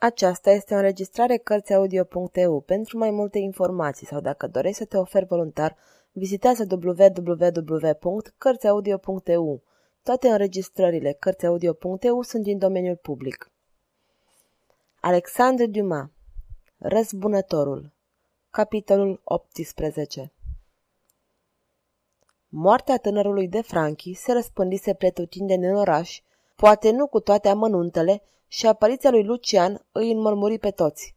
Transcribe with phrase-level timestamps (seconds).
[0.00, 2.60] Aceasta este o înregistrare Cărțiaudio.eu.
[2.60, 5.76] Pentru mai multe informații sau dacă dorești să te oferi voluntar,
[6.12, 9.62] vizitează www.cărțiaudio.eu.
[10.02, 13.50] Toate înregistrările Cărțiaudio.eu sunt din domeniul public.
[15.00, 16.06] Alexandre Dumas
[16.76, 17.92] Răzbunătorul
[18.50, 20.32] Capitolul 18
[22.48, 26.20] Moartea tânărului de Franchi se răspândise pretutindeni în oraș,
[26.56, 31.16] poate nu cu toate amănuntele, și apariția lui Lucian îi înmărmuri pe toți.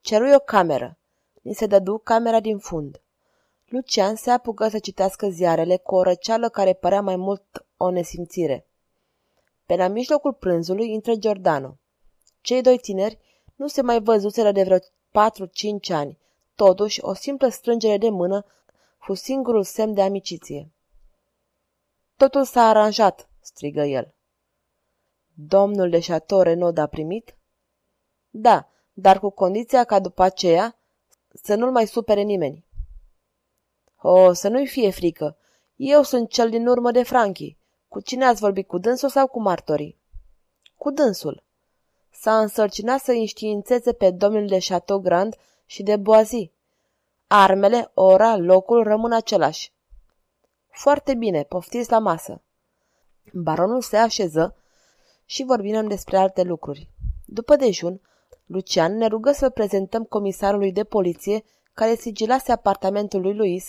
[0.00, 0.98] Cerui o cameră.
[1.42, 3.02] Ni se dădu camera din fund.
[3.64, 8.66] Lucian se apucă să citească ziarele cu o răceală care părea mai mult o nesimțire.
[9.66, 11.78] Pe la mijlocul prânzului intră Giordano.
[12.40, 13.18] Cei doi tineri
[13.56, 14.78] nu se mai văzuseră de vreo
[15.10, 16.18] patru-cinci ani.
[16.54, 18.44] Totuși, o simplă strângere de mână
[18.98, 20.72] fu singurul semn de amiciție.
[22.16, 24.14] Totul s-a aranjat, strigă el.
[25.34, 27.36] Domnul de Chateau Renaud a primit?
[28.30, 30.76] Da, dar cu condiția ca după aceea
[31.42, 32.64] să nu-l mai supere nimeni.
[34.00, 35.36] O, să nu-i fie frică.
[35.76, 37.56] Eu sunt cel din urmă de Franchi.
[37.88, 39.96] Cu cine ați vorbit, cu dânsul sau cu martorii?
[40.76, 41.42] Cu dânsul.
[42.10, 46.50] S-a însărcinat să înștiințeze pe domnul de Chateau Grand și de Boazi.
[47.26, 49.72] Armele, ora, locul rămân același.
[50.68, 52.42] Foarte bine, poftiți la masă.
[53.32, 54.56] Baronul se așeză
[55.32, 56.88] și vorbim despre alte lucruri.
[57.26, 58.00] După dejun,
[58.46, 63.68] Lucian ne rugă să prezentăm comisarului de poliție care sigilase apartamentul lui Luis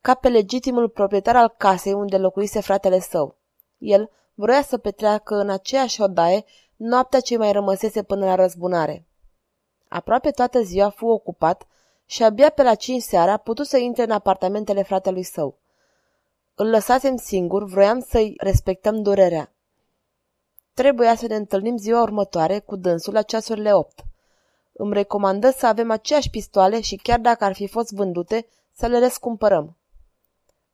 [0.00, 3.36] ca pe legitimul proprietar al casei unde locuise fratele său.
[3.78, 6.44] El vroia să petreacă în aceeași odaie
[6.76, 9.06] noaptea ce mai rămăsese până la răzbunare.
[9.88, 11.66] Aproape toată ziua fu ocupat
[12.06, 15.58] și abia pe la cinci seara a putut să intre în apartamentele fratelui său.
[16.54, 19.52] Îl lăsasem singur, vroiam să-i respectăm durerea.
[20.78, 24.04] Trebuia să ne întâlnim ziua următoare cu dânsul la ceasurile opt.
[24.72, 28.98] Îmi recomandă să avem aceeași pistoale și chiar dacă ar fi fost vândute, să le
[28.98, 29.76] răscumpărăm.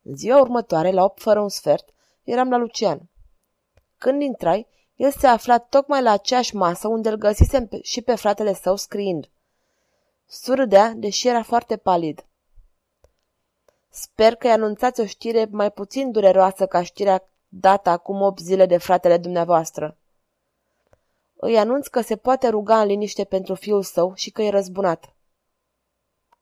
[0.01, 1.89] În ziua următoare, la opt fără un sfert,
[2.23, 3.09] eram la Lucian.
[3.97, 8.53] Când intrai, el se afla tocmai la aceeași masă unde îl găsisem și pe fratele
[8.53, 9.29] său scriind.
[10.25, 12.25] Surâdea, deși era foarte palid.
[13.89, 18.77] Sper că-i anunțați o știre mai puțin dureroasă ca știrea dată acum opt zile de
[18.77, 19.97] fratele dumneavoastră.
[21.35, 25.15] Îi anunț că se poate ruga în liniște pentru fiul său și că e răzbunat.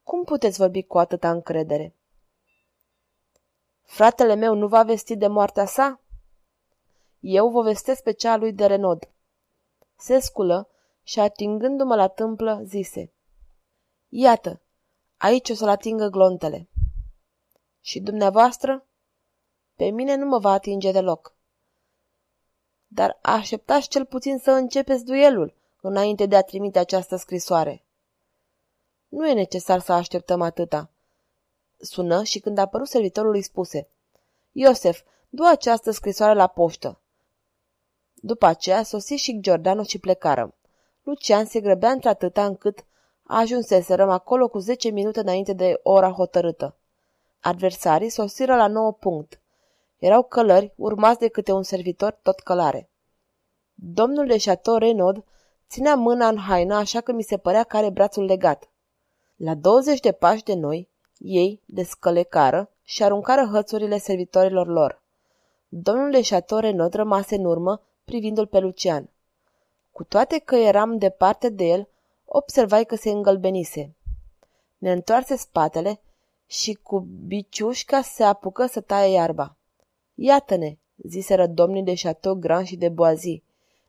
[0.03, 1.95] Cum puteți vorbi cu atâta încredere?
[3.81, 6.01] Fratele meu nu va vesti de moartea sa?
[7.19, 9.09] Eu vă vestesc pe cea lui de Renod.
[9.95, 10.69] Se sculă
[11.03, 13.13] și atingându-mă la tâmplă, zise.
[14.09, 14.61] Iată,
[15.17, 16.69] aici o să-l atingă glontele.
[17.79, 18.85] Și dumneavoastră?
[19.75, 21.35] Pe mine nu mă va atinge deloc.
[22.93, 27.83] Dar așteptați cel puțin să începeți duelul înainte de a trimite această scrisoare.
[29.07, 30.89] Nu e necesar să așteptăm atâta.
[31.77, 33.87] Sună și când a apărut servitorul îi spuse
[34.51, 36.99] Iosef, du această scrisoare la poștă.
[38.13, 40.53] După aceea sosi și Giordano și plecară.
[41.03, 42.85] Lucian se grăbea într-atâta încât
[43.23, 46.75] ajunseserăm acolo cu zece minute înainte de ora hotărâtă.
[47.39, 49.37] Adversarii sosiră la nouă punct.
[50.03, 52.89] Erau călări, urmați de câte un servitor tot călare.
[53.73, 55.23] Domnul de Chateau Renaud
[55.69, 58.69] ținea mâna în haină, așa că mi se părea că are brațul legat.
[59.35, 65.01] La 20 de pași de noi, ei descălecară și aruncară hățurile servitorilor lor.
[65.67, 69.09] Domnul de Chateau Renaud rămase în urmă, privindu-l pe Lucian.
[69.91, 71.87] Cu toate că eram departe de el,
[72.25, 73.95] observai că se îngălbenise.
[74.77, 76.01] Ne întoarse spatele
[76.45, 79.57] și cu biciușca se apucă să taie iarba.
[80.25, 83.43] Iată-ne, ziseră domnii de Chateau Grand și de Boazi.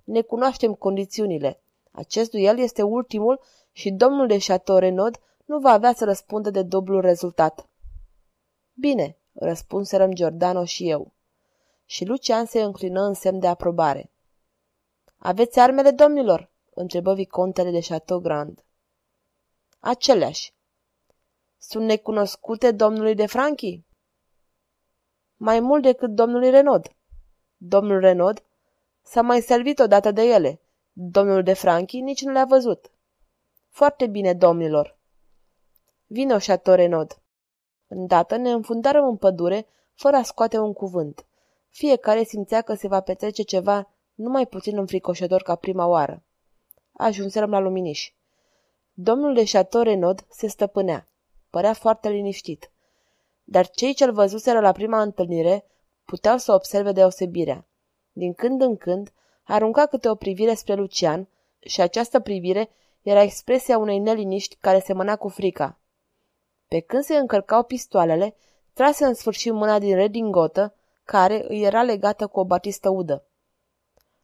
[0.05, 1.61] Ne cunoaștem condițiunile.
[1.91, 3.41] Acest duel este ultimul
[3.73, 7.69] și domnul de Chateau Renaud nu va avea să răspundă de dublu rezultat.
[8.73, 11.13] Bine, răspunserăm Giordano și eu.
[11.85, 14.11] Și Lucian se înclină în semn de aprobare.
[15.17, 16.51] Aveți armele, domnilor?
[16.71, 18.65] întrebă vicontele de Chateau Grand.
[19.79, 20.55] Aceleași.
[21.59, 23.83] Sunt necunoscute domnului de Franchi?
[25.37, 26.97] Mai mult decât domnului Renaud.
[27.57, 28.43] Domnul Renaud
[29.03, 30.61] s-a mai servit odată de ele.
[30.93, 32.91] Domnul de Franchi nici nu le-a văzut.
[33.69, 34.99] Foarte bine, domnilor.
[36.07, 37.19] Vino, Chateau Renaud.
[37.87, 41.27] Îndată ne înfundarăm în pădure, fără a scoate un cuvânt.
[41.69, 46.23] Fiecare simțea că se va petrece ceva numai puțin înfricoșător ca prima oară.
[46.93, 48.13] Ajunserăm la luminiș.
[48.93, 51.07] Domnul de Chateau Renaud se stăpânea.
[51.51, 52.71] Părea foarte liniștit
[53.45, 55.65] dar cei ce-l văzuseră la prima întâlnire
[56.05, 57.67] puteau să observe deosebirea.
[58.13, 59.13] Din când în când,
[59.45, 61.29] arunca câte o privire spre Lucian
[61.61, 62.71] și această privire
[63.03, 65.79] era expresia unei neliniști care semăna cu frica.
[66.69, 68.37] Pe când se încărcau pistoalele,
[68.73, 70.75] trase în sfârșit mâna din redingotă,
[71.05, 73.25] care îi era legată cu o batistă udă.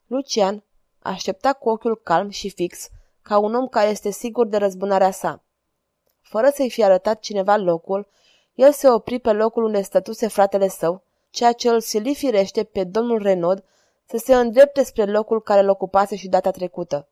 [0.07, 0.65] Lucian
[0.99, 2.89] aștepta cu ochiul calm și fix,
[3.23, 5.43] ca un om care este sigur de răzbunarea sa.
[6.21, 8.09] Fără să-i fi arătat cineva locul,
[8.55, 12.85] el se opri pe locul unde stătuse fratele său, ceea ce îl sili firește pe
[12.85, 13.65] domnul Renaud
[14.05, 17.09] să se îndrepte spre locul care îl ocupase și data trecută.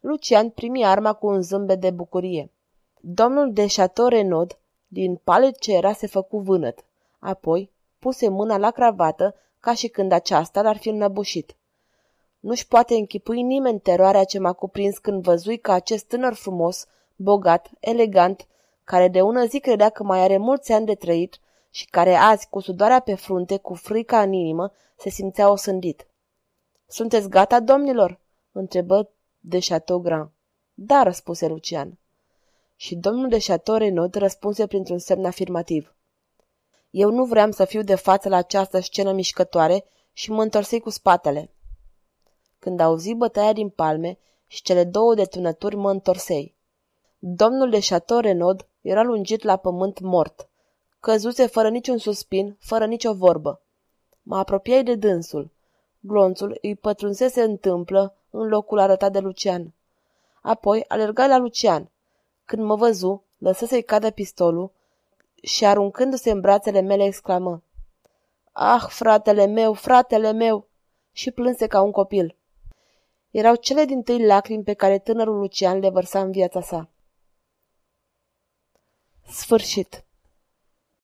[0.00, 2.50] Lucian primi arma cu un zâmbet de bucurie.
[3.00, 6.84] Domnul de Chateau Renaud, din palet ce era, se făcu vânăt.
[7.18, 11.56] Apoi puse mâna la cravată, ca și când aceasta l-ar fi înnăbușit.
[12.40, 16.86] Nu-și poate închipui nimeni teroarea ce m-a cuprins când văzui că acest tânăr frumos,
[17.16, 18.46] bogat, elegant,
[18.84, 21.40] care de ună zi credea că mai are mulți ani de trăit
[21.70, 26.06] și care azi, cu sudoarea pe frunte, cu frica în inimă, se simțea osândit.
[26.86, 28.20] Sunteți gata, domnilor?"
[28.52, 29.10] întrebă
[29.40, 30.30] de Chateaugrand.
[30.74, 31.98] Da, răspuse Lucian.
[32.76, 35.94] Și domnul de Chateau Renaud răspunse printr-un semn afirmativ.
[36.90, 40.90] Eu nu vreau să fiu de față la această scenă mișcătoare și mă întorsei cu
[40.90, 41.50] spatele.
[42.58, 46.54] Când auzi bătaia din palme și cele două detunături, mă întorsei.
[47.18, 50.48] Domnul de Chateau Renaud era lungit la pământ mort.
[51.00, 53.62] Căzuse fără niciun suspin, fără nicio vorbă.
[54.22, 55.50] Mă apropiai de dânsul.
[56.00, 59.74] Glonțul îi pătrunsese în tâmplă în locul arătat de Lucian.
[60.42, 61.90] Apoi alergai la Lucian.
[62.44, 64.72] Când mă văzu, lăsă să-i cadă pistolul
[65.42, 67.62] și aruncându-se în brațele mele exclamă
[68.52, 70.68] Ah, fratele meu, fratele meu!
[71.12, 72.36] și plânse ca un copil.
[73.30, 76.88] Erau cele din tâi lacrimi pe care tânărul Lucian le vărsa în viața sa.
[79.30, 80.04] Sfârșit